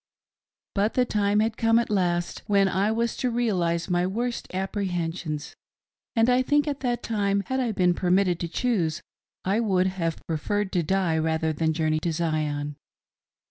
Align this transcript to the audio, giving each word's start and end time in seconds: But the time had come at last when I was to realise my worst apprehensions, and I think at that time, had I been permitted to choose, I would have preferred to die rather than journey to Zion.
But 0.73 0.95
the 0.95 1.05
time 1.05 1.41
had 1.41 1.57
come 1.57 1.77
at 1.77 1.91
last 1.91 2.41
when 2.47 2.67
I 2.67 2.91
was 2.91 3.15
to 3.17 3.29
realise 3.29 3.87
my 3.87 4.07
worst 4.07 4.47
apprehensions, 4.51 5.55
and 6.15 6.27
I 6.27 6.41
think 6.41 6.67
at 6.67 6.79
that 6.79 7.03
time, 7.03 7.41
had 7.45 7.59
I 7.59 7.71
been 7.71 7.93
permitted 7.93 8.39
to 8.39 8.47
choose, 8.47 9.03
I 9.45 9.59
would 9.59 9.85
have 9.85 10.25
preferred 10.25 10.71
to 10.71 10.81
die 10.81 11.19
rather 11.19 11.53
than 11.53 11.71
journey 11.73 11.99
to 11.99 12.11
Zion. 12.11 12.77